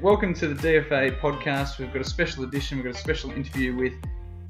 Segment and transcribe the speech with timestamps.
[0.00, 1.78] welcome to the DFA podcast.
[1.78, 2.78] We've got a special edition.
[2.78, 3.92] We've got a special interview with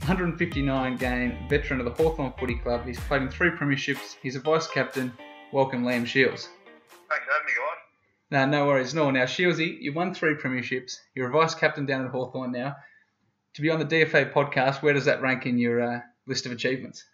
[0.00, 2.87] 159 game veteran of the Hawthorn Footy Club.
[2.87, 4.16] He's played in three premierships.
[4.22, 5.12] He's a vice captain.
[5.52, 6.48] Welcome, Liam Shields.
[7.08, 7.80] Thanks for having me, guys.
[8.30, 8.94] No, no worries.
[8.94, 10.97] No, now Shieldsy, you've won three premierships.
[11.15, 12.76] You're a vice captain down at Hawthorn now.
[13.54, 16.52] To be on the DFA podcast, where does that rank in your uh, list of
[16.52, 17.05] achievements?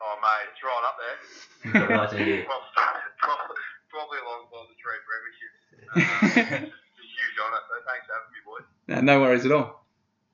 [0.00, 1.88] Oh, mate, it's right up there.
[1.88, 2.46] Right
[3.18, 3.56] probably,
[3.90, 5.60] probably alongside the three premierships.
[5.90, 8.66] Um, it's a huge honour, so thanks for having me, boys.
[8.90, 9.86] No, no worries at all.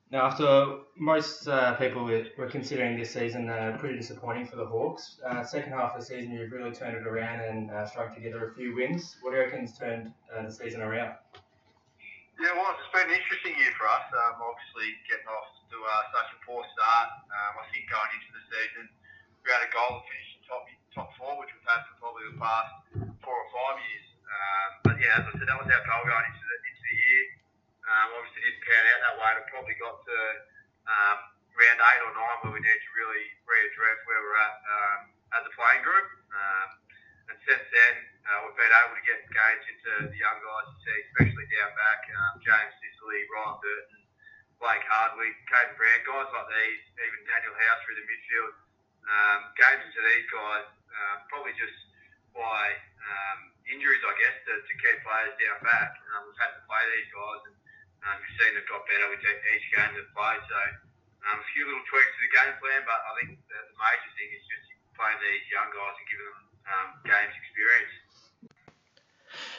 [0.09, 4.65] Now, after most uh, people were, were considering this season uh, pretty disappointing for the
[4.65, 8.09] Hawks, uh, second half of the season you've really turned it around and uh, strung
[8.17, 9.21] together a few wins.
[9.21, 11.21] What do you reckon's turned uh, the season around?
[12.41, 14.09] Yeah, well, it's been an interesting year for us.
[14.09, 17.13] Um, obviously, getting off to uh, such a poor start.
[17.29, 18.89] Um, I think going into the season,
[19.45, 20.65] we had a goal of finishing top
[20.97, 22.73] top four, which we've had for probably the past
[23.21, 24.07] four or five years.
[24.25, 26.46] Um, but yeah, as I said, that was our goal going into
[28.17, 29.29] obviously, didn't pan out that way.
[29.31, 30.19] and It probably got to
[30.89, 31.17] um,
[31.53, 34.99] round eight or nine where we need to really readdress where we're at um,
[35.37, 36.07] as a playing group.
[36.33, 36.69] Um,
[37.33, 37.93] and since then,
[38.27, 41.71] uh, we've been able to get engaged into the young guys you see, especially down
[41.75, 42.01] back.
[42.11, 43.99] Um, James Sicily, Ryan Burton,
[44.59, 48.53] Blake Hardwick, Kaiden Brand, guys like these, even Daniel Howe through the midfield.
[49.07, 51.77] Um, games into these guys, uh, probably just
[52.35, 53.39] by um,
[53.71, 55.91] injuries, I guess, to, to key players down back.
[56.13, 57.56] Um, we've had to play these guys, and
[58.05, 60.43] um, you've seen they've got better with each game they've played.
[60.45, 60.59] So
[61.29, 64.11] um, a few little tweaks to the game plan, but I think the, the major
[64.13, 67.93] thing is just playing these young guys and giving them um, games experience.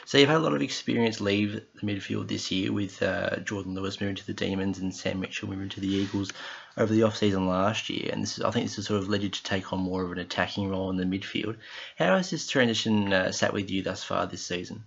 [0.05, 3.75] So you've had a lot of experience leave the midfield this year with uh, Jordan
[3.75, 6.33] Lewis moving to the Demons and Sam Mitchell moving to the Eagles
[6.77, 9.21] over the off-season last year, and this is, I think this has sort of led
[9.21, 11.57] you to take on more of an attacking role in the midfield.
[11.97, 14.81] How has this transition uh, sat with you thus far this season?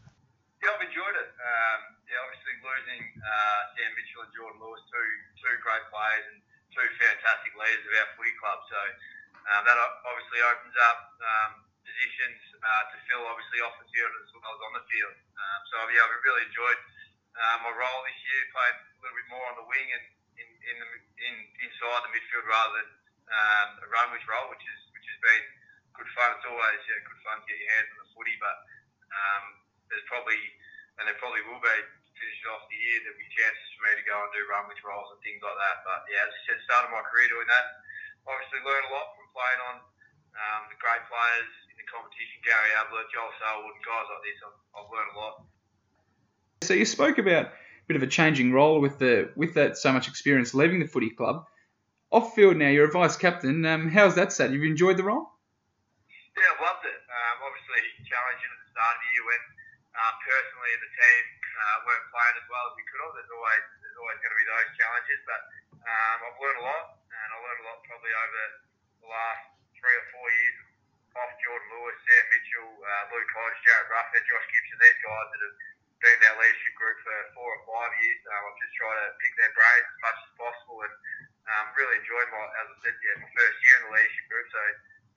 [0.65, 1.29] Yeah, I've enjoyed it.
[1.37, 4.81] Um, yeah, obviously losing uh, Sam Mitchell and Jordan Lewis,
[5.43, 6.39] two great players and
[6.71, 8.59] two fantastic leaders of our footy club.
[8.71, 8.81] So
[9.51, 9.77] um, that
[10.07, 11.51] obviously opens up um,
[11.83, 15.17] positions uh, to fill, obviously off the field as well as on the field.
[15.35, 16.81] Um, so yeah, I've really enjoyed
[17.35, 20.05] uh, my role this year, playing a little bit more on the wing and
[20.39, 20.89] in, in, the,
[21.27, 21.35] in
[21.67, 22.89] inside the midfield rather than
[23.33, 25.45] um, a run-with role, which is which has been
[25.99, 26.39] good fun.
[26.39, 28.57] It's always yeah, good fun to get your hands on the footy, but
[29.11, 29.45] um,
[29.91, 30.39] there's probably
[31.01, 31.79] and there probably will be
[32.23, 35.11] finishing off the year there'll be chances for me to go and do run-with roles
[35.11, 35.83] and things like that.
[35.83, 37.83] But yeah, as I said, started my career doing that.
[38.23, 39.77] Obviously, learned a lot from playing on
[40.39, 44.39] um, the great players in the competition, Gary Ablett, Joel Selwood, and guys like this.
[44.47, 45.35] I've, I've learned a lot.
[46.63, 49.91] So you spoke about a bit of a changing role with the with that so
[49.91, 51.51] much experience leaving the footy club.
[52.15, 53.67] Off field now, you're a vice captain.
[53.67, 54.55] Um, how's that sat?
[54.55, 55.27] You've enjoyed the role?
[56.39, 57.01] Yeah, I've loved it.
[57.11, 59.43] Um, obviously, challenging at the start of the year when
[59.97, 63.13] uh, personally the team uh, weren't playing as well as we could have.
[63.17, 65.41] There's always there's always going to be those challenges, but
[65.85, 68.43] um, I've learned a lot, and I learned a lot probably over
[69.03, 69.43] the last
[69.77, 70.57] three or four years
[71.13, 75.41] off Jordan Lewis, Sam Mitchell, uh, Luke Hodge, Jarryd Roughead, Josh Gibson, these guys that
[75.45, 75.57] have
[76.01, 78.21] been in our leadership group for four or five years.
[78.33, 80.95] Um, I've just tried to pick their brains as much as possible and
[81.53, 84.47] um, really enjoyed my, as I said, yeah, my first year in the leadership group.
[84.49, 84.63] So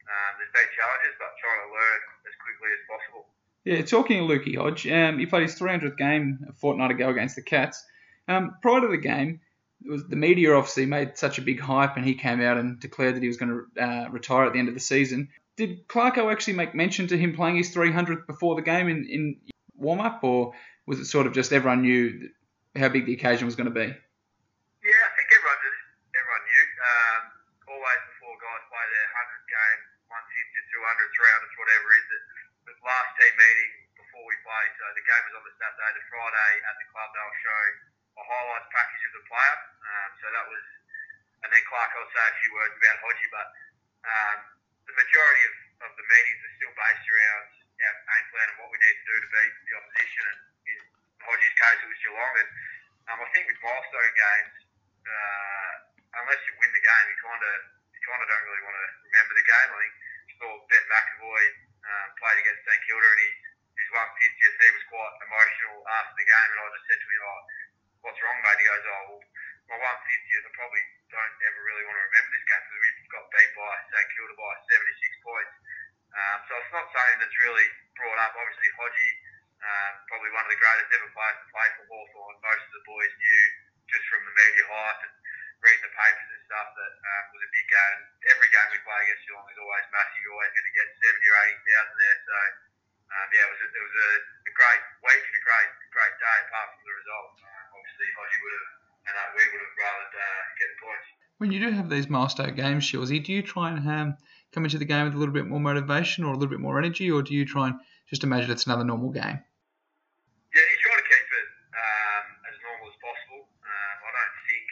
[0.06, 3.23] um, there's been challenges, but trying to learn as quickly as possible.
[3.66, 7.36] Yeah, talking of Lukey Hodge, um, he played his 300th game a fortnight ago against
[7.36, 7.84] the Cats.
[8.28, 9.42] Um, prior to the game,
[9.84, 12.80] it was the media obviously made such a big hype, and he came out and
[12.80, 15.30] declared that he was going to uh, retire at the end of the season.
[15.58, 19.38] Did Clarko actually make mention to him playing his 300th before the game in, in
[19.76, 20.53] warm up, or
[20.86, 22.30] was it sort of just everyone knew
[22.76, 23.88] how big the occasion was going to be?
[23.88, 25.82] Yeah, I think everyone just
[26.14, 26.66] everyone knew.
[26.86, 27.22] Um,
[27.74, 29.80] always before guys play their 100th game,
[30.14, 32.34] 150, 200, 300, whatever it is, the
[32.85, 34.63] last team meeting before we play.
[34.78, 37.63] So the game was on the Saturday, the Friday at the club they'll show
[38.16, 39.57] a highlights package of the player.
[39.81, 40.66] Um, so that was,
[41.44, 43.47] and then Clark I'll say a few words about Hodgie, but
[44.06, 44.38] um,
[44.85, 45.56] the majority of,
[45.90, 49.06] of the meetings are still based around our game plan and what we need to
[49.09, 50.23] do to beat the opposition.
[50.29, 50.79] And in
[51.25, 52.34] Hodgie's case, it was Geelong.
[52.37, 52.49] And
[53.11, 54.53] um, I think with milestone games,
[55.05, 55.73] uh,
[56.22, 57.55] unless you win the game, you kind of
[57.93, 59.70] you kind of don't really want to remember the game.
[59.73, 59.96] I think
[60.40, 61.43] saw Ben McEvoy
[61.85, 63.29] um, played against St Kilda and he
[63.76, 64.55] his 150th.
[64.55, 67.41] And he was quite emotional after the game, and I just said to him, "Oh,
[68.08, 69.22] what's wrong, mate?" He goes, "Oh, well,
[69.67, 70.46] my 150th.
[70.47, 73.72] I probably don't ever really want to remember this game because we got beat by
[73.91, 75.55] St Kilda by 76 points."
[76.16, 77.67] Um, so it's not something that's really
[77.99, 78.32] brought up.
[78.40, 79.14] Obviously, Hodgie,
[79.59, 82.35] um, probably one of the greatest ever players to play for Hawthorn.
[82.40, 83.43] Most of the boys knew
[83.91, 85.14] just from the media hype and
[85.59, 88.00] reading the papers stuff that um, was a big game.
[88.30, 90.22] Every game we play against Geelong is always massive.
[90.22, 92.18] You're always going to get 70 or 80,000 there.
[92.26, 92.38] So,
[93.06, 94.09] um, yeah, it was, a, it was a,
[94.46, 97.30] a great week and a great, great day apart from the result.
[97.42, 98.70] Um, obviously, Hodgie would have,
[99.06, 101.08] and uh, we would have rather uh, get the points.
[101.36, 104.09] When you do have these milestone games, Shieldsy, do you try and um,
[104.56, 106.80] come into the game with a little bit more motivation or a little bit more
[106.80, 107.76] energy, or do you try and
[108.08, 109.44] just imagine it's another normal game?
[110.56, 113.44] Yeah, you try to keep it um, as normal as possible.
[113.52, 114.66] Um, I don't think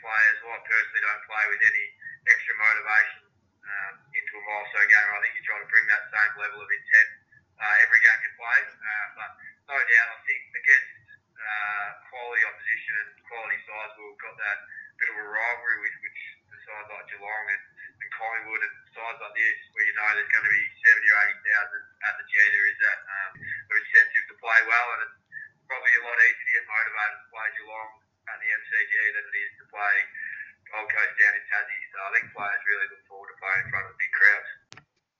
[0.00, 1.86] players, well, I personally play with any
[2.28, 3.22] extra motivation
[3.64, 5.08] um, into a milestone game.
[5.08, 7.10] I think you try to bring that same level of intent
[7.58, 8.60] uh, every game you play.
[8.62, 9.30] Uh, but
[9.68, 10.92] no doubt, I think against
[11.38, 14.58] uh, quality opposition and quality sides, we've got that
[14.98, 16.20] bit of a rivalry with which
[16.50, 17.64] the sides like Geelong and,
[18.02, 21.18] and Collingwood and sides like this, where you know there's going to be 70 or
[21.38, 25.18] 80,000 at the G, there is that um, incentive to play well, and it's
[25.70, 27.90] probably a lot easier to get motivated to play Geelong
[28.28, 29.94] at the MCG than it is to play
[30.68, 31.82] Gold Coast down in Tassie.
[31.94, 34.50] So I think players really look forward to playing in front of the big crowds.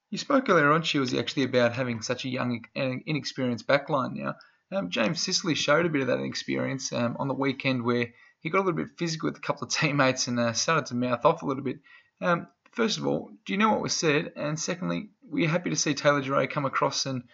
[0.09, 0.19] You
[0.49, 4.35] spoke earlier on, Shields, actually about having such a young and inexperienced backline now.
[4.73, 8.07] Um, James Sicily showed a bit of that experience um, on the weekend where
[8.41, 10.95] he got a little bit physical with a couple of teammates and uh, started to
[10.95, 11.81] mouth off a little bit.
[12.23, 14.33] Um, first of all, do you know what was said?
[14.37, 17.25] And secondly, were you happy to see Taylor Duryea come across and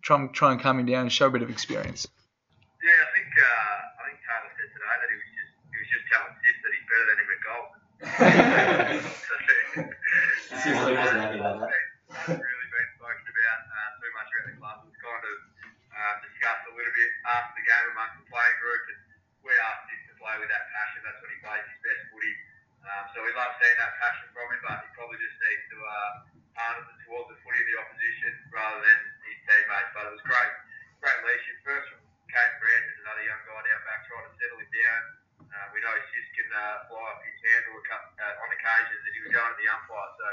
[0.00, 2.06] try and, try and calm him down and show a bit of experience?
[2.84, 5.90] Yeah, I think uh, I think Taylor said today that he was just he was
[5.90, 7.70] just telling Sis that he's better than him at golf.
[10.62, 11.82] Sicily wasn't happy about that.
[12.12, 14.76] Hasn't really been spoken about uh, too much about the club.
[14.84, 15.36] It was kind of
[15.90, 19.00] uh, discussed a little bit after the game amongst the playing group, and
[19.42, 21.00] we asked him to play with that passion.
[21.02, 22.34] That's when he plays his best footy.
[22.84, 23.04] Um,
[23.62, 26.10] seeing that passion from him, but he probably just needs to uh,
[26.58, 29.90] harness it towards the footy of the opposition rather than his teammates.
[29.94, 30.52] But it was great,
[30.98, 31.56] great leadership.
[31.62, 35.02] First from Kate Brand, who's another young guy down back trying to settle him down.
[35.46, 39.02] Uh, we know Sis can uh, fly off his handle a cou- uh, on occasions,
[39.04, 40.10] and he was going to the umpire.
[40.18, 40.26] So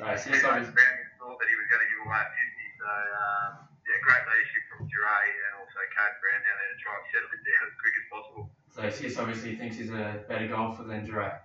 [0.00, 0.74] Right, he Sis obviously,
[1.20, 2.80] thought that he was going to give away a 50.
[2.82, 3.50] So um,
[3.84, 7.30] yeah, great leadership from Duryea and also Kate Brand down there to try and settle
[7.36, 8.44] it down as quick as possible.
[8.72, 11.44] so Sis obviously thinks he's a better golfer than Duryea.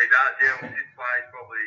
[0.00, 0.56] He does, yeah.
[0.64, 1.64] Well, Sis plays probably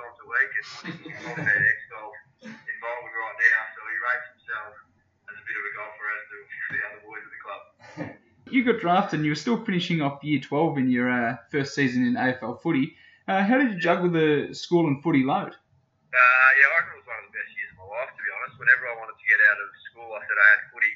[0.00, 0.64] times a week, and
[1.04, 2.16] he's got that X golf
[2.48, 3.60] involvement right now.
[3.76, 4.72] So he rates himself
[5.28, 6.38] as a bit of a golfer as do
[6.72, 7.62] the other boys at the club.
[8.48, 11.74] You got drafted and you were still finishing off year 12 in your uh, first
[11.74, 12.96] season in AFL footy.
[13.28, 15.52] Uh, how did you juggle the school and footy load?
[15.52, 18.20] Uh, yeah, I reckon it was one of the best years of my life, to
[18.20, 18.54] be honest.
[18.60, 20.92] Whenever I wanted to get out of school, I said I had footy.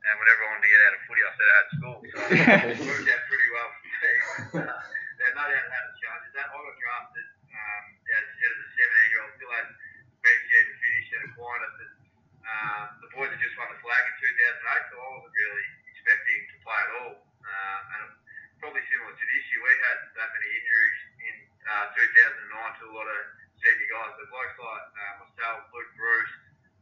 [0.00, 1.96] And whenever I wanted to get out of footy, I said I had school.
[2.00, 2.20] So
[2.72, 4.68] it worked out pretty well for me.
[5.20, 6.32] Uh, no doubt it had its challenges.
[6.32, 9.68] That, I got drafted, um, as I said, as a 17 year old, still had
[10.24, 10.60] VCE
[11.12, 12.10] to finish at Aquinas.
[12.40, 16.40] Um, the boys had just won the flag in 2008, so I wasn't really expecting
[16.50, 17.14] to play at all.
[17.42, 18.06] Um, and
[18.62, 21.36] probably similar to this year, we had that many injuries in
[21.66, 23.20] uh, 2009 to a lot of
[23.58, 24.12] senior guys.
[24.18, 26.34] So blokes like uh, myself, Luke Bruce,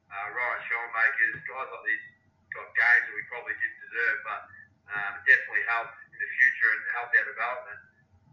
[0.08, 2.04] uh, Ryan Schoenmakers, guys like this
[2.48, 4.40] got games that we probably didn't deserve, but
[4.88, 7.80] um, definitely helped in the future and helped our development.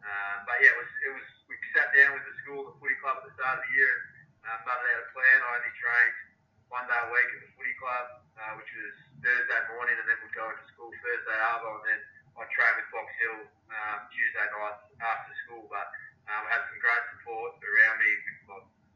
[0.07, 2.95] Um, but yeah, it was, it was, we sat down with the school, the footy
[3.03, 4.15] club at the start of the year
[4.45, 5.37] and uh, muddled out a plan.
[5.41, 6.15] I only trained
[6.69, 8.91] one day a week at the footy club, uh, which was
[9.23, 11.99] Thursday morning, and then we'd go into school Thursday arvo, and then
[12.35, 13.39] I'd train with Box Hill
[13.71, 15.63] um, Tuesday night after school.
[15.71, 15.87] But
[16.27, 18.11] um, I had some great support around me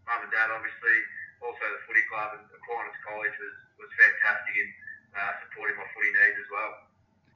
[0.09, 0.97] mum and dad, obviously.
[1.39, 4.67] Also, the footy club and Aquinas College was, was fantastic in
[5.15, 6.71] uh, supporting my footy needs as well.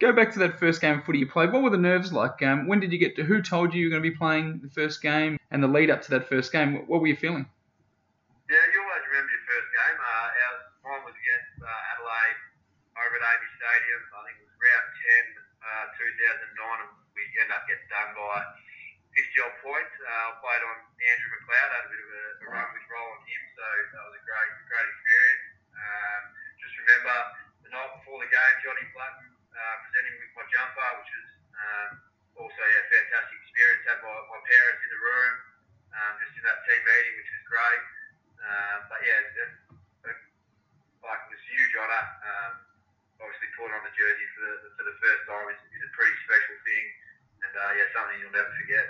[0.02, 1.54] Go back to that first game of footy you played.
[1.54, 2.42] What were the nerves like?
[2.44, 3.24] Um, when did you get to?
[3.24, 5.88] Who told you you were going to be playing the first game and the lead
[5.88, 6.84] up to that first game?
[6.92, 7.48] What were you feeling?
[8.52, 9.98] Yeah, you always remember your first game.
[10.04, 12.40] Uh, our, mine was against uh, Adelaide
[13.00, 14.02] over at AAMI Stadium.
[14.12, 15.86] I think it was round 10, uh,
[16.60, 18.38] 2009, and we ended up getting done by
[19.16, 19.94] 50 odd points.
[20.04, 20.78] Uh, I played on
[21.14, 24.02] Andrew McLeod, had a bit of a, a run with roll on him, so that
[24.02, 25.46] was a great, great experience.
[25.78, 26.22] Um,
[26.58, 27.18] just remember
[27.62, 31.90] the night before the game, Johnny Button uh, presenting with my jumper, which was um,
[32.42, 33.86] also yeah, a fantastic experience.
[33.86, 35.34] Had my, my parents in the room,
[35.94, 37.84] um, just in that team meeting, which was great.
[38.42, 39.54] Um, but yeah, it,
[40.10, 40.18] it,
[40.98, 42.06] like it was a huge honour.
[42.26, 42.52] Um,
[43.22, 46.16] obviously, putting on the jersey for the, for the first time is, is a pretty
[46.26, 46.86] special thing,
[47.46, 48.88] and uh, yeah, something you'll never forget.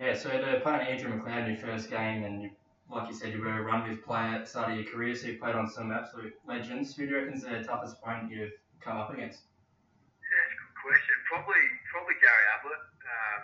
[0.00, 0.90] Yeah, so to play
[1.38, 2.50] in your first game, and you,
[2.90, 5.14] like you said, you were a run with player at the start of your career,
[5.14, 6.94] so you played on some absolute legends.
[6.94, 9.48] Who do you reckon's the toughest opponent you've come up against?
[10.20, 11.16] Yeah, it's a good question.
[11.30, 12.84] Probably, probably Gary Ablett.
[13.04, 13.40] Um,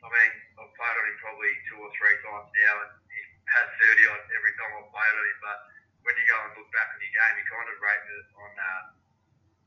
[0.00, 3.20] I mean, I've played on him probably two or three times now, and he
[3.52, 5.38] has 30 on every time I've played on him.
[5.44, 5.58] But
[6.04, 8.52] when you go and look back on your game, you kind of rate it on
[8.56, 8.82] uh,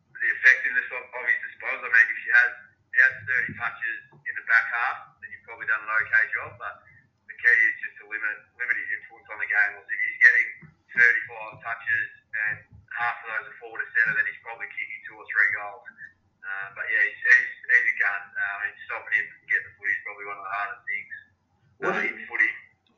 [0.10, 1.86] the effectiveness of, of his disposal.
[1.86, 2.51] I mean, if he has
[2.84, 3.15] if he has
[3.50, 6.58] 30 touches in the back half, then you've probably done an okay job.
[6.62, 6.86] But
[7.25, 9.70] the key is just to limit limit his influence on the game.
[9.77, 10.48] Well, if he's getting
[10.94, 12.58] 35 touches and
[12.94, 15.86] half of those are forward to centre, then he's probably kicking two or three goals.
[16.44, 18.22] Uh, but yeah, he's, he's, he's a gun.
[18.36, 20.84] Uh, I mean, stopping him from getting the footy is probably one of the hardest
[20.84, 21.13] things.
[21.79, 22.50] What uh, do you, in footy.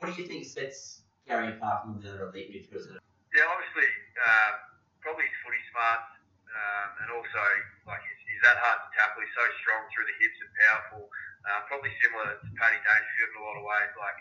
[0.01, 2.99] what do you think sets Gary apart from the other elite midfielders?
[3.31, 4.53] Yeah, obviously, um,
[5.03, 6.09] probably his footy smarts,
[6.49, 7.43] um, and also
[7.85, 9.21] like he's, he's that hard to tackle.
[9.21, 11.03] He's so strong through the hips and powerful.
[11.45, 13.91] Uh, probably similar to Paddy Dangerfield in a lot of ways.
[13.93, 14.17] Like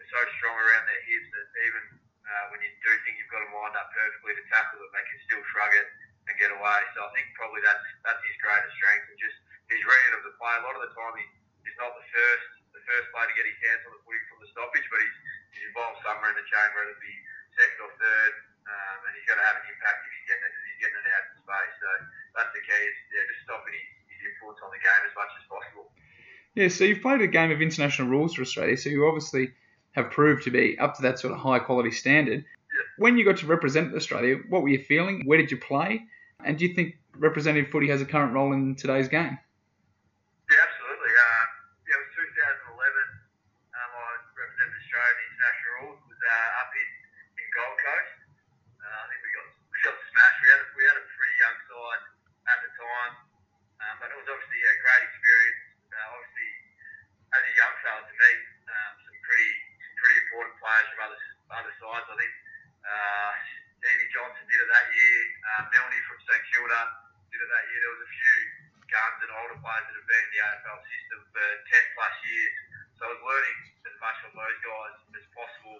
[0.00, 1.84] they're so strong around their hips that even
[2.26, 5.04] uh, when you do think you've got them lined up perfectly to tackle them, they
[5.06, 5.88] can still shrug it
[6.28, 6.80] and get away.
[6.96, 9.06] So I think probably that's that's his greatest strength.
[9.12, 9.36] And just
[9.68, 10.54] his reading of the play.
[10.60, 11.24] A lot of the time he,
[11.64, 14.42] he's not the first the first player to get his hands on the footy from
[14.42, 15.16] the stoppage, but he's,
[15.54, 17.16] he's involved somewhere in the chain, whether it be
[17.52, 18.32] second or third,
[18.64, 20.98] um, and he's going to have an impact if he's getting it, if he's getting
[21.04, 21.74] it out in space.
[21.84, 21.90] So
[22.32, 22.80] that's the key.
[22.80, 25.86] Is yeah, just stopping his, his influence on the game as much as possible.
[26.56, 29.52] Yeah, so you've played a game of international rules for Australia, so you obviously
[29.92, 32.48] have proved to be up to that sort of high quality standard.
[32.96, 35.26] When you got to represent Australia, what were you feeling?
[35.26, 36.08] Where did you play?
[36.40, 39.36] And do you think representative footy has a current role in today's game?
[40.48, 41.10] Yeah, absolutely.
[41.10, 41.48] Um,
[41.90, 43.24] yeah, it was 2011.
[43.74, 45.98] Um, I represented Australia in international rules.
[46.06, 46.88] It was uh, up in,
[47.42, 48.14] in Gold Coast.
[48.78, 50.38] Uh, I think we got we got smashed.
[50.42, 52.02] We had a, we had a pretty young side
[52.46, 53.14] at the time,
[53.82, 55.62] um, but it was obviously yeah, a great experience.
[55.90, 56.50] Uh, obviously,
[57.34, 58.40] as a young fella to meet
[58.70, 59.50] um, some pretty
[59.82, 61.20] some pretty important players from other
[61.54, 62.06] other sides.
[62.06, 62.32] I think
[62.84, 63.30] uh,
[63.80, 65.20] Stevie Johnson did it that year.
[65.44, 66.80] Uh, Milne from St Kilda
[67.32, 67.78] did it that year.
[67.84, 68.36] There was a few
[68.88, 72.54] guns and older players that have been in the AFL system for 10 plus years.
[73.00, 75.78] So I was learning as much from those guys as possible.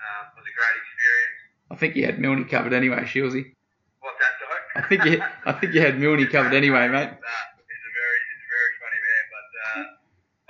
[0.00, 1.38] Um, was a great experience.
[1.70, 3.54] I think you had Milne covered anyway, Shieldsy.
[4.02, 4.62] What's that, sorry?
[4.74, 7.14] I think you, I think you had Milne covered anyway, mate.
[7.20, 9.24] Nah, he's a very, he's a very funny man.
[9.30, 9.82] But uh,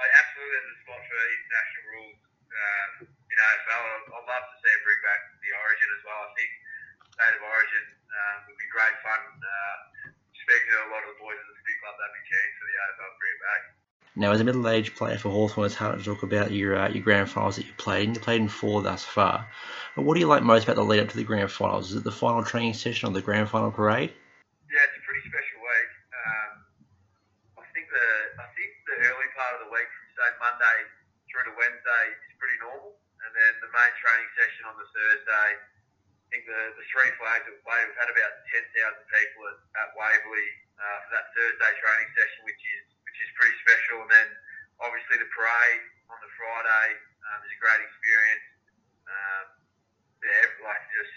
[0.01, 2.19] I absolutely there's a spot for international rules
[2.49, 3.83] um, in AFL.
[3.85, 6.21] I'd, I'd love to see him bring back the Origin as well.
[6.25, 6.51] I think
[7.13, 9.21] state of Origin um, would be great fun.
[9.45, 9.77] Uh,
[10.41, 12.65] speaking to a lot of the boys at the footy club, they'd be keen for
[12.67, 13.63] the AFL to bring it back.
[14.17, 17.03] Now, as a middle-aged player for Hawthorn, it's hard to talk about your uh, your
[17.03, 18.09] grand finals that you played.
[18.09, 19.47] And you played in four thus far.
[19.95, 21.91] But what do you like most about the lead up to the grand finals?
[21.91, 24.11] Is it the final training session or the grand final parade?
[24.67, 25.91] Yeah, it's a pretty special week.
[26.11, 26.53] Um,
[27.63, 28.09] I think the
[28.43, 30.79] I think the early part of the week, from say Monday
[31.31, 35.51] through to Wednesday, is pretty normal, and then the main training session on the Thursday.
[35.55, 39.41] I think the, the three flags that we played, we've had about ten thousand people
[39.51, 42.80] at, at Waverley uh, for that Thursday training session, which is
[43.41, 44.05] pretty special.
[44.05, 44.29] And then
[44.85, 45.83] obviously the parade
[46.13, 46.89] on the Friday
[47.33, 48.47] um, is a great experience.
[49.09, 49.47] Um,
[50.21, 51.15] yeah, like just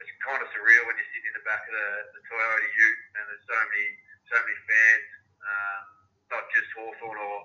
[0.00, 3.00] it's kind of surreal when you're sitting in the back of the, the Toyota Ute
[3.20, 3.86] and there's so many
[4.32, 5.06] so many fans,
[5.44, 5.82] um,
[6.32, 7.36] not just Hawthorn or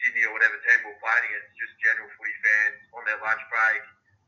[0.00, 3.82] Sydney or whatever team we're playing against, just general footy fans on their lunch break.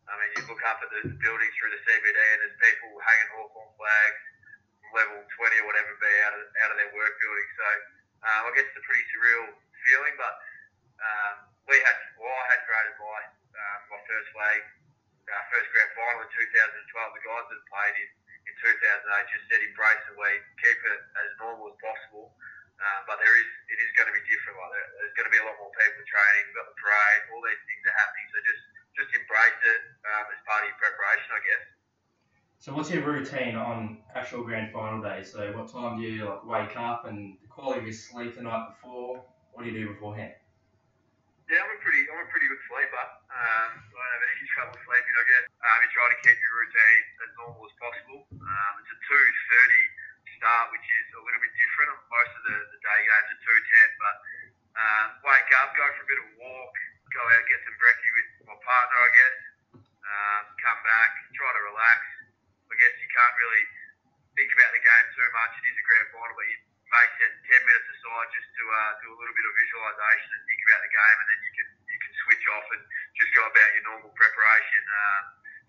[0.04, 3.30] I mean, you look up at the, buildings through the CBD and there's people hanging
[3.40, 4.20] Hawthorn flags
[4.92, 7.48] level 20 or whatever be out of, out of their work building.
[7.56, 7.66] So
[8.24, 9.52] um, I guess it's a pretty surreal
[9.84, 10.34] feeling, but
[10.96, 11.34] um,
[11.68, 13.32] we had, well, I had great advice.
[13.52, 14.60] Um, my first flag,
[15.28, 18.08] our first grand final in 2012, the guys that played in,
[18.48, 22.32] in 2008 just said embrace the week, keep it as normal as possible.
[22.74, 24.58] Um, but there is, it is going to be different.
[24.58, 26.44] Like there, there's going to be a lot more people training.
[26.52, 28.26] Got the parade, all these things are happening.
[28.34, 28.62] So just,
[28.98, 31.64] just embrace it um, as part of your preparation, I guess.
[32.64, 35.20] So what's your routine on actual grand final day?
[35.22, 37.36] So what time do you like wake up and
[37.72, 39.24] of your sleep the night before?
[39.56, 40.36] What do you do beforehand?
[41.48, 43.04] Yeah, I'm a pretty, I'm a pretty good sleeper.
[43.32, 45.44] Um, I don't have any trouble sleeping, I guess.
[45.60, 48.20] Um, you try to keep your routine as normal as possible.
[48.32, 51.88] Um, it's a 2.30 start, which is a little bit different.
[52.08, 54.14] Most of the, the day games are 2.10, but
[54.74, 56.74] um, wake up, go for a bit of a walk,
[57.12, 59.36] go out, get some brekkie with my partner, I guess.
[60.04, 62.00] Um, come back, try to relax.
[62.68, 63.64] I guess you can't really
[64.34, 65.52] think about the game too much.
[65.62, 66.58] It is a grand final, but you
[66.90, 70.42] may set 10 minutes aside just to uh, do a little bit of visualisation and
[70.44, 72.82] think about the game, and then you can you can switch off and
[73.14, 74.82] just go about your normal preparation.
[74.90, 75.22] Um,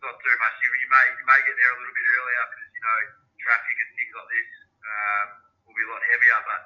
[0.04, 0.56] not too much.
[0.62, 3.00] You, you may you may get there a little bit earlier because you know
[3.44, 4.50] traffic and things like this
[4.86, 5.28] um,
[5.68, 6.62] will be a lot heavier, but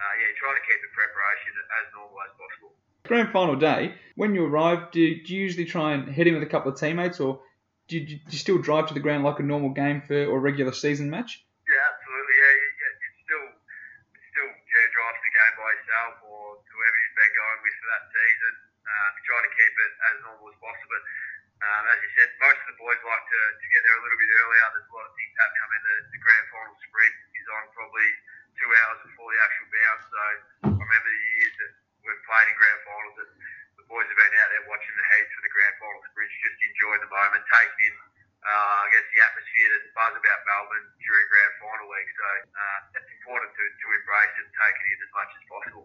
[0.00, 2.72] uh, yeah, try to keep the preparation as normal as possible.
[3.04, 6.32] Grand final day, when you arrive, do you, do you usually try and head in
[6.32, 7.44] with a couple of teammates, or
[7.86, 10.40] do you, do you still drive to the ground like a normal game for or
[10.40, 11.44] regular season match?
[11.68, 12.36] Yeah, absolutely.
[12.40, 13.46] Yeah, you, you, you still,
[14.16, 17.76] you still yeah, drive to the game by yourself or whoever you've been going with
[17.76, 18.54] for that season.
[18.84, 20.92] Um, you try to keep it as normal as possible.
[20.92, 21.02] But
[21.64, 24.20] um, as you said, most of the boys like to, to get there a little
[24.20, 24.66] bit earlier.
[24.76, 25.64] There's a lot of things happening.
[25.64, 28.08] I mean, the, the grand final sprint is on probably
[28.60, 30.04] two hours before the actual bounce.
[30.04, 31.72] So I remember the years that
[32.04, 33.30] we've played in grand finals that
[33.80, 36.58] the boys have been out there watching the heats for the grand final sprints, just
[36.60, 37.94] enjoying the moment, taking in
[38.44, 42.78] uh, I guess the atmosphere, there's buzz about Melbourne during grand final week, so uh,
[43.00, 45.84] it's important to, to embrace it and take it in as much as possible.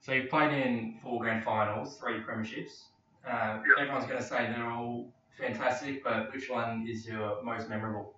[0.00, 2.88] So you've played in four grand finals, three premierships.
[3.26, 8.16] Uh, everyone's going to say they're all fantastic, but which one is your most memorable?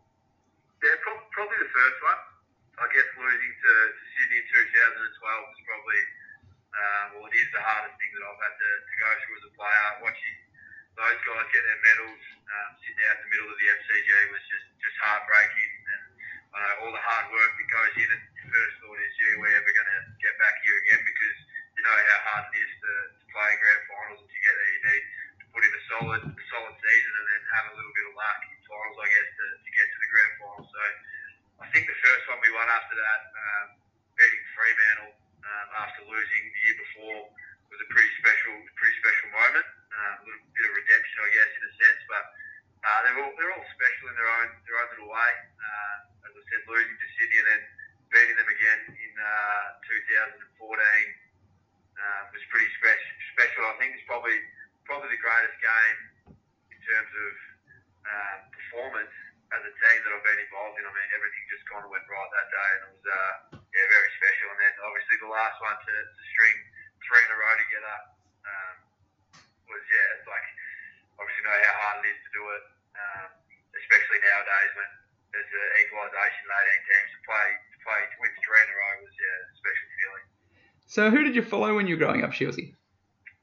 [0.78, 2.20] Yeah, pro- probably the first one.
[2.78, 6.00] I guess losing to, to Sydney in 2012 was probably,
[6.70, 9.44] uh, well, it is the hardest thing that I've had to, to go through as
[9.50, 9.88] a player.
[10.06, 10.36] Watching
[10.94, 14.44] those guys get their medals, um, sitting out in the middle of the MCG was
[14.46, 15.72] just, just heartbreaking.
[15.90, 16.02] And
[16.54, 19.34] I know all the hard work that goes in, and your first thought is, yeah,
[19.42, 21.27] we're ever going to get back here again because
[21.78, 22.92] you know how hard it is to,
[23.22, 24.70] to play in grand finals and to get there.
[24.74, 25.04] You need
[25.38, 28.14] to put in a solid, a solid season and then have a little bit of
[28.18, 30.64] luck in finals, I guess, to, to get to the grand final.
[30.66, 30.82] So
[31.62, 33.66] I think the first one we won after that, um,
[34.18, 35.12] beating Fremantle
[35.46, 37.20] um, after losing the year before,
[37.70, 39.66] was a pretty special, pretty special moment.
[39.94, 42.24] Um, a little bit of redemption, I guess, in a sense, but
[42.82, 45.32] uh, they're all they're all special in their own their own little way.
[45.62, 47.62] Uh, as I said, losing to Sydney and then
[48.10, 51.28] beating them again in uh, 2014
[51.98, 53.10] um, was pretty special.
[53.34, 54.34] Special, I think, it's probably
[54.86, 55.98] probably the greatest game
[56.72, 57.32] in terms of
[58.08, 59.14] um, performance
[59.52, 60.84] as a team that I've been involved in.
[60.88, 62.08] I mean, everything just kind of went
[62.58, 64.46] and it was uh, yeah very special.
[64.54, 66.58] And then obviously the last one to, to string
[67.06, 67.96] three in a row together
[68.44, 68.74] um,
[69.70, 70.46] was yeah, it's like
[71.18, 73.28] obviously know how hard it is to do it, um,
[73.78, 74.90] especially nowadays when
[75.34, 78.76] there's an equalisation late 18 teams to play to play to win three in a
[78.76, 80.26] row was yeah a special feeling.
[80.88, 82.72] So who did you follow when you were growing up, Shieldsy?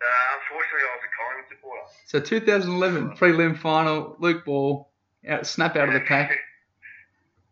[0.01, 1.85] Uh, unfortunately, I was a Collingwood supporter.
[2.09, 4.89] So 2011 prelim final, Luke Ball,
[5.29, 6.29] out, snap out of the pack.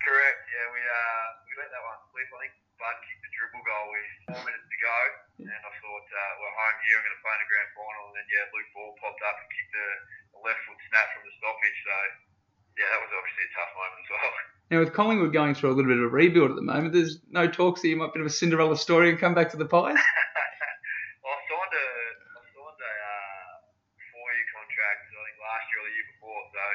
[0.01, 0.39] Correct.
[0.49, 2.29] Yeah, we uh we let that one slip.
[2.29, 4.97] I think Bud kicked the dribble goal with four minutes to go,
[5.45, 8.03] and I thought, uh, well, home here, I'm going to play in the grand final,
[8.09, 9.87] and then yeah, Luke Ball popped up and kicked a,
[10.35, 11.77] a left foot snap from the stoppage.
[11.83, 11.95] So
[12.79, 14.33] yeah, that was obviously a tough moment as well.
[14.71, 17.19] Now with Collingwood going through a little bit of a rebuild at the moment, there's
[17.29, 19.51] no talks that you might be a bit of a Cinderella story and come back
[19.53, 19.93] to the Pies.
[21.21, 23.53] well, I signed a I signed a uh,
[24.09, 25.01] four year contract.
[25.13, 26.41] I think last year or the year before.
[26.49, 26.73] So uh,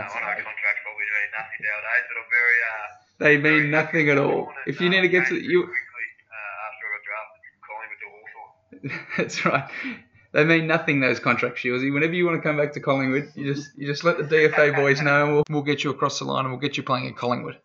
[0.00, 0.38] That's know right.
[0.48, 2.86] contracts probably mean nothing nowadays, but I'm very uh.
[3.20, 4.48] They mean very nothing at all.
[4.48, 6.90] one, If and, you need uh, to get to changed you, quickly uh, after I
[6.94, 8.50] got drafted from Collingwood to Hawthorn.
[9.20, 9.68] that's right.
[10.36, 11.88] They mean nothing those contracts, Shieldsy.
[11.88, 14.76] Whenever you want to come back to Collingwood, you just you just let the DFA
[14.76, 17.08] boys know, and we'll, we'll get you across the line, and we'll get you playing
[17.08, 17.56] at Collingwood.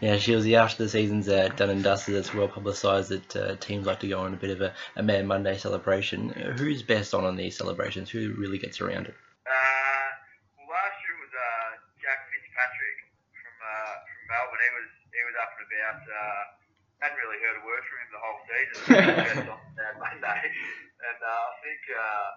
[0.00, 3.84] Yeah, Shieldsy, after the season's uh, done and dusted, it's well publicised that uh, teams
[3.84, 6.32] like to go on a bit of a, a Mad Monday celebration.
[6.32, 8.08] Uh, Who's best on on these celebrations?
[8.08, 9.14] Who really gets around it?
[9.44, 10.08] Uh,
[10.56, 12.98] well, last year was uh, Jack Fitzpatrick
[13.36, 14.64] from uh, from Melbourne.
[14.64, 16.56] He was he was up and about.
[17.04, 18.80] Hadn't really heard a word from him the whole season.
[18.88, 22.28] Just on Monday, and uh, I think uh,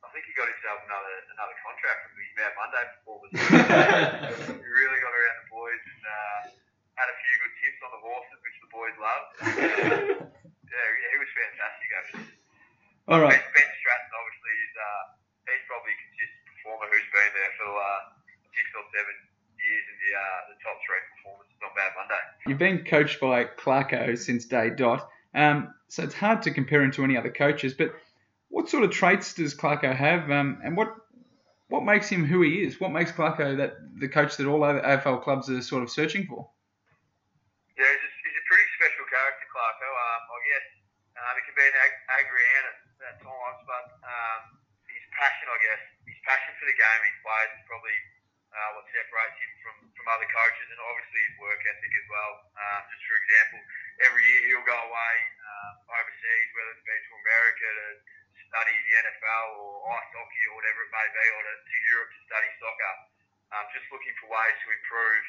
[0.00, 3.34] I think he got himself another another contract from his Mad Monday performance.
[4.56, 6.38] he really got around the boys and uh,
[6.96, 9.32] had a few good tips on the horses, which the boys loved.
[10.66, 12.28] Yeah, yeah, he was fantastic actually.
[13.06, 13.38] All right.
[13.38, 15.02] Ben, ben Stratton, obviously, is uh,
[15.46, 17.70] he's probably a consistent performer who's been there for
[18.50, 19.16] six or seven
[20.06, 22.22] the uh, the top three performances on Bad Monday.
[22.46, 26.92] You've been coached by Clarko since day dot, um, so it's hard to compare him
[26.92, 27.74] to any other coaches.
[27.74, 27.94] But
[28.48, 30.94] what sort of traits does Clarko have, um, and what
[31.68, 32.78] what makes him who he is?
[32.78, 36.26] What makes Clarko that the coach that all other AFL clubs are sort of searching
[36.30, 36.46] for?
[37.74, 39.88] Yeah, he's a, he's a pretty special character, Clarko.
[39.90, 40.66] Um, I guess
[41.18, 44.42] um, he can be an ag- agrian at, at times, but um,
[44.86, 47.98] his passion, I guess, his passion for the game he plays is probably
[48.56, 52.32] uh, what separates him from, from other coaches, and obviously his work ethic as well.
[52.56, 53.60] Um, just for example,
[54.00, 55.14] every year he'll go away
[55.44, 60.54] um, overseas, whether it's been to America to study the NFL or ice hockey or
[60.56, 62.94] whatever it may be, or to, to Europe to study soccer.
[63.52, 65.24] Um, just looking for ways to improve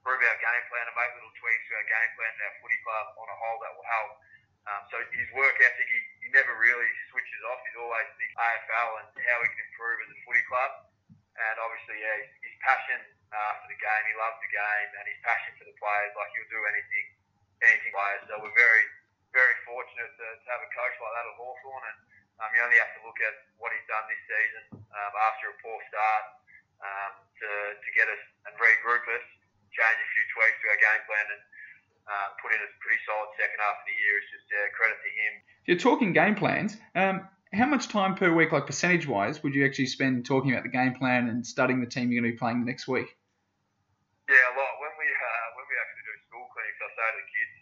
[0.00, 2.80] improve our game plan and make little tweaks to our game plan and our footy
[2.80, 4.12] club on a whole that will help.
[4.64, 7.60] Um, so his work ethic, he, he never really switches off.
[7.68, 10.88] He's always thinking AFL and how he can improve as a footy club.
[11.36, 13.00] And obviously, yeah, his passion
[13.32, 16.30] uh, for the game, he loves the game, and his passion for the players, like
[16.36, 17.06] he'll do anything,
[17.64, 18.22] anything players.
[18.28, 18.84] So we're very,
[19.34, 21.98] very fortunate to, to have a coach like that at Hawthorn, and
[22.40, 25.56] um, you only have to look at what he's done this season um, after a
[25.60, 26.24] poor start
[26.80, 29.26] um, to, to get us and regroup us,
[29.70, 31.42] change a few tweaks to our game plan, and
[32.10, 34.14] uh, put in a pretty solid second half of the year.
[34.18, 35.32] It's just uh, credit to him.
[35.68, 39.66] You're talking game plans, um, how much time per week, like percentage wise, would you
[39.66, 42.38] actually spend talking about the game plan and studying the team you're going to be
[42.38, 43.10] playing the next week?
[44.30, 44.78] Yeah, a lot.
[44.78, 47.54] When we uh, when we actually do school clinics, I say to the kids,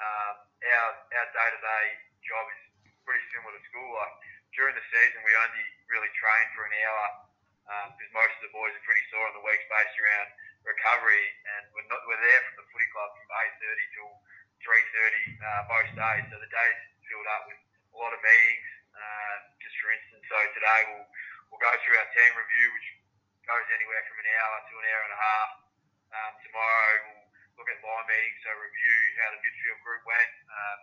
[0.00, 0.88] um, our
[1.20, 1.84] our day to day
[2.24, 2.60] job is
[3.04, 3.90] pretty similar to school.
[3.92, 4.16] Like
[4.56, 7.06] during the season, we only really train for an hour
[7.92, 10.28] because most of the boys are pretty sore on the week's based around
[10.64, 14.12] recovery, and we're not we're there from the footy club from eight thirty till
[14.64, 16.24] three thirty uh, most days.
[16.32, 16.80] So the day's
[17.12, 17.60] filled up with
[17.92, 18.64] a lot of meetings,
[18.96, 20.24] uh, just for instance.
[20.26, 21.06] So today we'll
[21.52, 22.88] we'll go through our team review, which
[23.44, 25.50] goes anywhere from an hour to an hour and a half.
[26.16, 27.26] Um, tomorrow we'll
[27.60, 30.32] look at line meetings, so review how the midfield group went.
[30.48, 30.78] Um,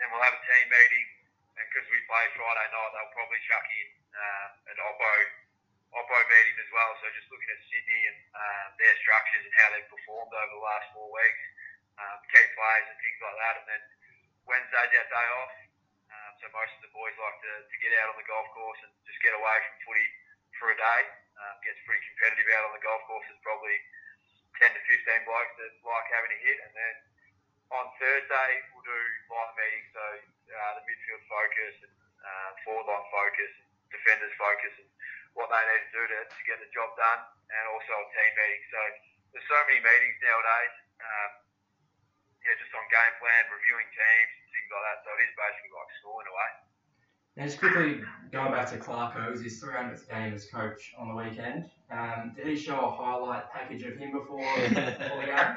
[0.00, 1.06] then we'll have a team meeting,
[1.58, 5.12] and because we play Friday night, they'll probably chuck in uh, an Oppo
[5.96, 6.92] Oppo meeting as well.
[7.00, 10.64] So just looking at Sydney and uh, their structures and how they've performed over the
[10.64, 11.42] last four weeks,
[11.96, 13.54] um, key players and things like that.
[13.64, 13.82] And then
[14.44, 15.54] Wednesday's our day off.
[16.38, 18.92] So most of the boys like to, to get out on the golf course and
[19.02, 20.08] just get away from footy
[20.58, 21.02] for a day.
[21.38, 23.26] Um, gets pretty competitive out on the golf course.
[23.26, 23.78] There's probably
[24.62, 26.58] 10 to 15 blokes that like having a hit.
[26.62, 26.94] And then
[27.74, 29.88] on Thursday, we'll do line meetings.
[29.94, 33.52] So uh, the midfield focus and uh, forward line focus,
[33.90, 34.90] defenders focus, and
[35.34, 37.20] what they need to do to, to get the job done,
[37.50, 38.62] and also a team meeting.
[38.70, 38.80] So
[39.34, 40.74] there's so many meetings nowadays.
[40.98, 41.30] Um,
[42.42, 44.32] yeah, just on game plan, reviewing teams,
[44.68, 44.98] things like that.
[45.00, 46.50] So it is basically like school in a way.
[47.36, 47.90] Now, just quickly
[48.34, 51.70] going back to Clark it was his 300th game as coach on the weekend.
[51.88, 55.54] Um, did he show a highlight package of him before, before the game?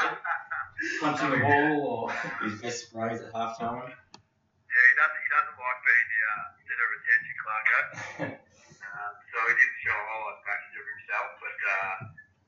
[1.01, 2.13] Punching the ball or.
[2.45, 3.85] His best sprays at halftime.
[3.85, 7.79] Yeah, he doesn't, he doesn't like being the uh, centre of attention, Clarko.
[8.31, 11.95] um, so he didn't show a whole lot of package of himself, but uh,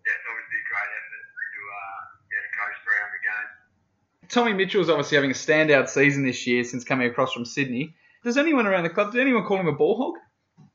[0.07, 1.99] yeah, it's obviously a great effort to uh,
[2.31, 3.53] yeah, to coach 300 games.
[4.33, 7.93] Tommy Mitchell's obviously having a standout season this year since coming across from Sydney.
[8.23, 10.15] Does anyone around the club, did anyone call him a ball hog?
[10.17, 10.65] uh,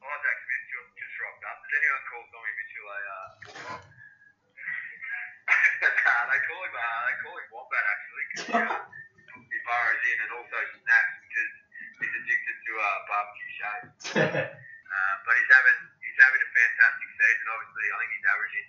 [0.00, 1.60] Isaac Smith just, just rocked up.
[1.60, 3.82] Does anyone call Tommy Mitchell a uh, bulldog?
[5.92, 8.24] nah, they call him uh, they call him wombat actually.
[8.32, 8.80] 'cause he, uh,
[9.52, 11.52] he burrows in and also snacks because
[12.00, 14.04] he's addicted to uh, barbecue shakes.
[14.92, 17.44] Uh, but he's having he's having a fantastic season.
[17.48, 18.66] Obviously, I think he's averaging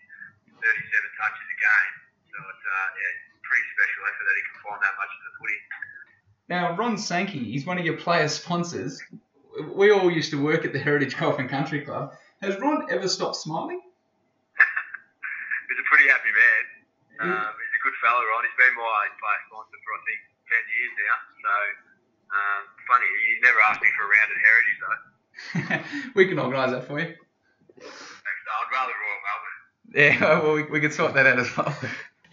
[0.64, 1.94] 37 touches a game.
[2.32, 3.14] So it's uh, yeah,
[3.44, 5.60] pretty special effort that he can find that much of the footy.
[6.48, 6.96] Now, Ron
[7.64, 9.00] He's one of your player sponsors.
[9.72, 12.12] We all used to work at the Heritage Golf and Country Club.
[12.42, 13.80] Has Ron ever stopped smiling?
[13.80, 16.64] he's a pretty happy man.
[17.24, 18.44] Um, he's a good fella, Ron.
[18.44, 21.16] He's been my player sponsor for I think 10 years now.
[21.40, 21.56] So
[22.36, 25.00] um, funny, he's never asked me for a round at Heritage though.
[26.20, 27.16] we can organise that for you.
[27.16, 29.56] I'd rather Royal Melbourne.
[29.96, 31.72] Yeah, well, we, we can sort that out as well.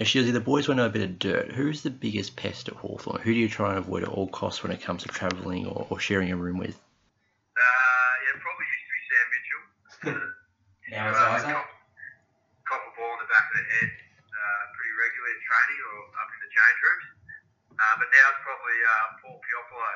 [0.01, 1.53] Now, Shieldsy, the boys want to know a bit of dirt.
[1.53, 3.21] Who's the biggest pest at Hawthorn?
[3.21, 5.87] Who do you try and avoid at all costs when it comes to travelling or,
[5.93, 6.73] or sharing a room with?
[6.73, 7.61] Uh,
[8.25, 9.65] yeah, probably used to be Sam Mitchell.
[10.89, 11.53] Now it's Uh, Isaac.
[11.53, 11.77] cop-
[12.65, 15.97] Cop a ball in the back of the head uh, pretty regularly in training or
[16.17, 17.07] up in the change rooms.
[17.77, 19.93] Uh, but now it's probably uh, Paul Puopolo.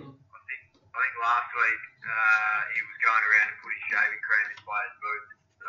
[0.32, 4.46] I think I think last week uh, he was going around and putting shaving cream
[4.48, 5.30] in players' boots.
[5.60, 5.68] So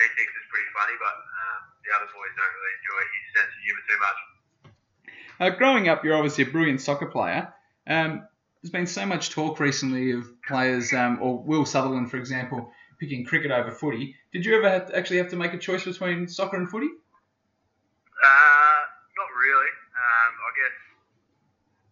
[0.00, 3.50] he thinks it's pretty funny, but um, the other boys don't really enjoy his sense
[3.52, 4.18] of humour too much.
[5.36, 7.52] Uh, growing up, you're obviously a brilliant soccer player.
[7.86, 8.24] Um,
[8.60, 13.24] there's been so much talk recently of players, um, or Will Sutherland, for example, picking
[13.24, 14.16] cricket over footy.
[14.32, 16.88] Did you ever have to actually have to make a choice between soccer and footy?
[16.88, 18.80] Uh,
[19.16, 19.72] not really.
[19.92, 20.76] Um, I guess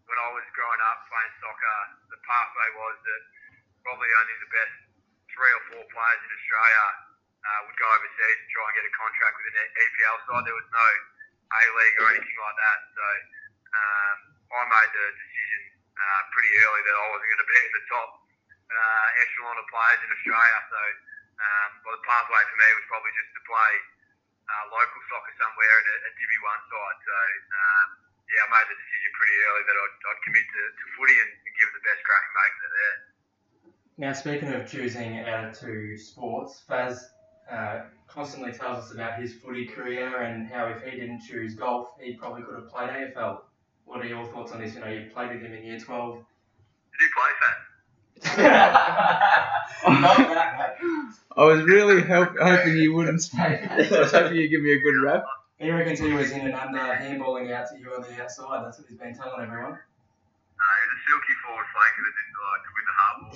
[0.08, 1.78] when I was growing up playing soccer,
[2.12, 3.22] the pathway was that
[3.84, 4.76] probably only the best
[5.28, 6.84] three or four players in Australia
[7.44, 10.42] uh, would go overseas and try and get a contract with an EPL side.
[10.48, 10.88] There was no
[11.52, 12.78] A League or anything like that.
[12.96, 13.06] So
[13.76, 14.16] um,
[14.48, 15.60] I made the decision
[15.94, 18.10] uh, pretty early that I wasn't going to be in the top
[18.64, 20.58] uh, echelon of players in Australia.
[20.72, 20.80] So
[21.40, 23.72] um, well, the pathway for me was probably just to play
[24.44, 26.98] uh, local soccer somewhere in a, a Divi 1 side.
[27.04, 27.88] So, um,
[28.28, 31.32] yeah, I made the decision pretty early that I'd, I'd commit to, to footy and,
[31.32, 32.96] and give it the best crack and make it there.
[33.94, 37.14] Now, speaking of choosing out of two sports, Faz
[37.50, 41.88] uh, constantly tells us about his footy career and how if he didn't choose golf,
[42.00, 43.40] he probably could have played AFL.
[43.84, 44.74] What are your thoughts on this?
[44.74, 46.14] You know, you played with him in year 12.
[46.16, 46.24] Did
[47.00, 47.56] you play, Fat?
[49.86, 51.14] Not that, mate.
[51.36, 53.36] I was really help, hoping you wouldn't say.
[53.66, 53.92] that.
[53.92, 55.24] I was hoping you'd give me a good rap.
[55.58, 58.64] He reckons he was in and under handballing out to you on the outside.
[58.64, 59.72] That's what he's been telling everyone.
[59.74, 63.34] No, he was a silky forward flanker that didn't like to win the hard ball.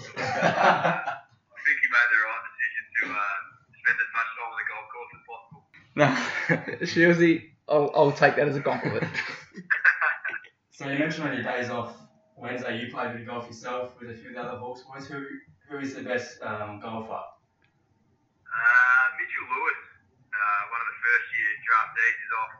[1.18, 3.47] I think he made the right decision to uh,
[3.88, 5.62] spend as much time on the golf course as possible.
[5.96, 6.08] No,
[6.84, 9.08] Shieldsy, I'll, I'll take that as a compliment.
[10.78, 11.90] So you mentioned on your days off
[12.38, 15.10] Wednesday you played with golf yourself with a few of the other Hawks boys.
[15.10, 15.18] Who
[15.66, 17.18] who is the best um, golfer?
[17.18, 19.80] Uh, Mitchell Lewis,
[20.30, 22.54] uh, one of the first year draftees, is off.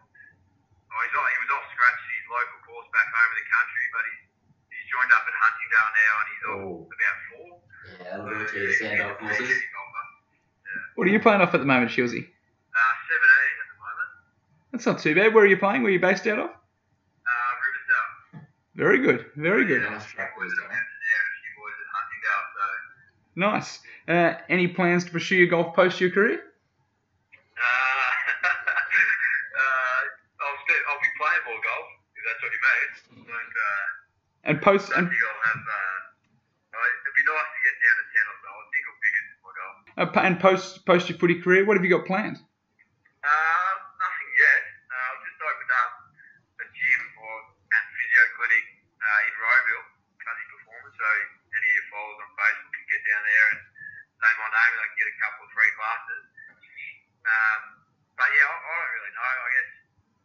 [0.90, 3.84] Oh, he's off, he was off scratch his local course back home in the country,
[3.94, 4.22] but he's,
[4.66, 6.90] he's joined up at Huntingdale now and he's off Oh.
[6.90, 7.48] about four.
[7.86, 9.46] Yeah, that'll do it to Uh, your he's- stand-up he's a courses.
[9.46, 10.06] pretty golfer.
[10.98, 12.26] What are you playing off at the moment, Shieldsy?
[12.26, 14.11] Uh, 17 at the moment.
[14.74, 15.30] That's not too bad.
[15.32, 15.82] Where are you playing?
[15.87, 16.50] Where are you based out of?
[16.50, 16.50] Uh,
[17.62, 18.50] Riversdale.
[18.74, 19.26] Very good.
[19.37, 19.82] Very good.
[19.87, 21.87] Nice track boys, don't Yeah, a few boys at
[22.50, 22.66] so.
[23.38, 23.78] Nice.
[24.11, 26.42] Uh, any plans to pursue your golf post your career?
[26.42, 27.62] Uh,
[28.42, 30.02] uh,
[30.42, 31.87] I'll, be playing more golf,
[32.18, 33.38] if that's what you mean.
[33.38, 35.14] Uh, And post I and I'll
[35.46, 38.50] have, uh, I- it'd be nice to get down to 10 or so.
[38.50, 39.78] I think I'll figure my golf.
[39.78, 41.66] uh, po- and post post your footy career.
[41.66, 42.38] What have you got planned?
[42.38, 44.62] Uh, nothing yet.
[44.87, 45.92] Uh, I've just opened up
[46.62, 47.34] a gym or
[47.74, 49.87] and physio clinic uh, in Rowville,
[50.22, 50.94] Cuzzy Performance.
[50.94, 51.08] So
[51.50, 53.61] any of your followers on Facebook can get down there and
[54.22, 56.22] say my name, and I can get a couple of free classes.
[57.26, 57.61] Um,
[58.14, 59.34] but yeah, I, I don't really know.
[59.34, 59.70] I guess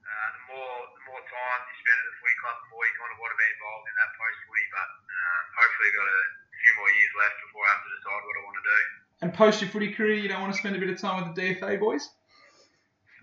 [0.06, 2.94] uh, the more the more time you spend at the footy club, the more you
[2.94, 4.66] kind of want to be involved in that post footy.
[4.70, 6.22] But um, hopefully, got a
[6.62, 8.80] few more years left before I have to decide what I want to do.
[9.24, 11.34] And post your footy career, you don't want to spend a bit of time with
[11.34, 12.10] the DFA boys?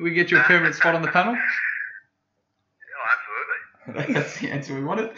[0.00, 1.36] We get you a permanent spot on the panel.
[1.36, 3.04] Oh,
[3.84, 4.14] absolutely.
[4.16, 5.12] That's the answer we wanted.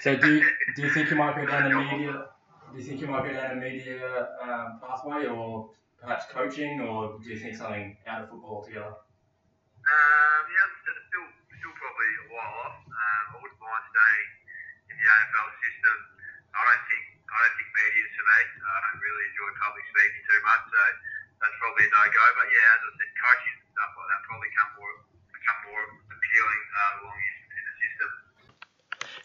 [0.00, 0.42] So do you,
[0.74, 2.26] do you think you might go down the media?
[2.72, 5.70] Do you think you might go down a media um, pathway, or
[6.02, 8.90] perhaps coaching, or do you think something out of football altogether?
[8.90, 12.82] Um, yeah, as I said, it's still, still probably a while off.
[12.82, 14.26] Um, I wouldn't mind staying
[14.90, 15.96] in the AFL system.
[16.50, 18.40] I don't think I don't think media is for me.
[18.58, 20.82] Uh, I don't really enjoy public speaking too much, so
[21.38, 22.24] that's probably a no go.
[22.36, 24.94] But yeah, as I said, coaching and stuff like that probably come more
[25.30, 28.10] become more appealing uh, the longer you're in the system.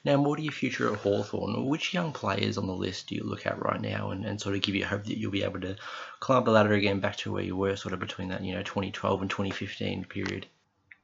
[0.06, 3.26] Now, more to your future at Hawthorn, which young players on the list do you
[3.26, 5.62] look at right now and, and sort of give you hope that you'll be able
[5.66, 5.76] to
[6.22, 8.62] climb the ladder again back to where you were sort of between that, you know,
[8.62, 10.46] 2012 and 2015 period?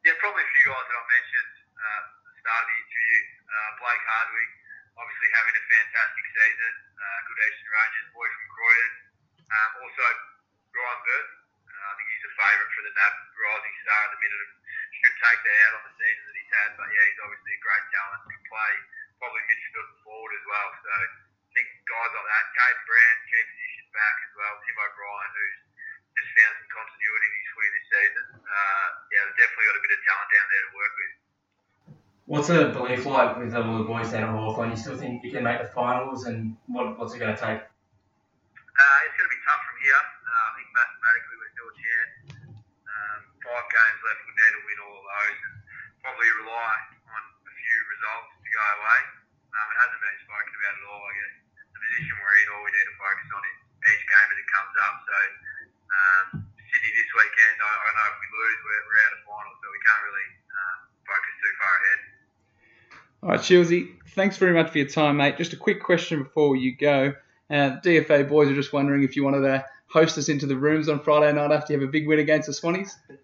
[0.06, 3.18] Yeah, probably a few guys that I mentioned uh, at the start of the interview.
[3.42, 4.52] Uh, Blake Hardwick,
[5.02, 6.74] obviously having a fantastic season.
[7.42, 8.94] Good Rangers boy from Croydon.
[9.50, 10.06] Um, also,
[10.78, 11.38] Ryan Burton.
[11.74, 14.52] Uh, I think he's a favourite for the NAB Rising Star at the minute.
[15.02, 17.62] Should take that out on the season that he's had, but yeah, he's obviously a
[17.66, 18.22] great talent.
[18.30, 18.74] Can play
[19.18, 20.70] probably midfield and forward as well.
[20.86, 21.06] So I
[21.58, 22.46] think guys like that.
[22.62, 24.54] Kaiden Brand, key position back as well.
[24.62, 25.58] Tim O'Brien, who's
[26.14, 28.26] just found some continuity in his footy this season.
[28.38, 31.14] Uh, yeah, definitely got a bit of talent down there to work with.
[32.32, 34.72] What's the belief like with all the boys down at Hawthorn?
[34.72, 37.60] You still think you can make the finals, and what, what's it going to take?
[37.60, 40.00] Uh, it's going to be tough from here.
[40.00, 42.12] Uh, I think mathematically we're still a chance.
[42.88, 45.40] Um, five games left, we need to win all of those.
[45.44, 45.56] And
[46.00, 49.00] probably rely on a few results to go away.
[49.52, 51.36] Um, it hasn't been spoken about at all, I guess.
[51.52, 53.56] The position we're in, all we need to focus on is
[53.92, 54.96] each game as it comes up.
[55.04, 55.18] So
[55.84, 59.52] um, Sydney this weekend, I, I know if we lose, we're, we're out of final,
[59.52, 62.02] so we can't really um, focus too far ahead.
[63.32, 65.38] All right, Shieldsy, thanks very much for your time, mate.
[65.38, 67.14] Just a quick question before you go.
[67.50, 70.90] Uh, DFA boys are just wondering if you wanted to host us into the rooms
[70.90, 72.92] on Friday night after you have a big win against the Swannies.
[73.08, 73.16] um,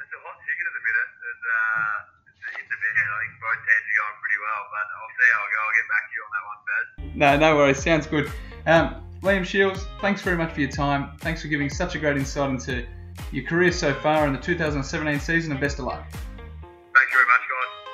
[0.00, 1.12] it's a hot ticket at the minute.
[1.20, 2.00] It's, uh,
[2.48, 2.96] it's in.
[2.96, 5.60] I think both teams are going pretty well, but I'll see how I go.
[5.68, 7.12] I'll get back to you on that one, Baz.
[7.12, 7.76] No, no worries.
[7.76, 8.32] Sounds good.
[8.64, 11.10] Um, Liam Shields, thanks very much for your time.
[11.18, 12.86] Thanks for giving such a great insight into
[13.32, 16.06] your career so far in the 2017 season, and best of luck.